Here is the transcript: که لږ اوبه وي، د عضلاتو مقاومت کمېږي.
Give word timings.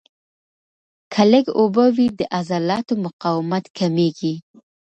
که 1.13 1.21
لږ 1.31 1.45
اوبه 1.59 1.85
وي، 1.95 2.07
د 2.19 2.21
عضلاتو 2.37 2.93
مقاومت 3.05 3.65
کمېږي. 3.77 4.33